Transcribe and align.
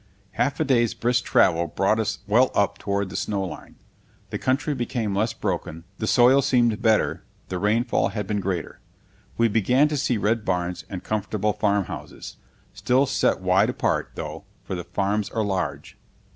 Half 0.31 0.59
a 0.59 0.63
day's 0.65 0.95
brisk 0.95 1.25
travel 1.25 1.67
brought 1.67 1.99
us 1.99 2.17
well 2.25 2.49
up 2.55 2.79
toward 2.79 3.11
the 3.11 3.15
snow 3.15 3.43
line. 3.43 3.75
The 4.31 4.39
country 4.39 4.73
became 4.73 5.13
less 5.15 5.31
broken, 5.31 5.83
the 5.99 6.07
soil 6.07 6.41
seemed 6.41 6.81
better, 6.81 7.23
the 7.49 7.59
rainfall 7.59 8.07
had 8.07 8.25
been 8.25 8.39
greater. 8.39 8.79
We 9.37 9.47
began 9.47 9.87
to 9.89 9.97
see 9.97 10.17
red 10.17 10.43
barns 10.43 10.85
and 10.89 11.03
comfortable 11.03 11.53
farmhouses, 11.53 12.37
still 12.73 13.05
set 13.05 13.41
wide 13.41 13.69
apart, 13.69 14.13
though, 14.15 14.45
for 14.63 14.73
the 14.73 14.85
farms 14.85 15.29
are 15.29 15.43
large. 15.43 15.97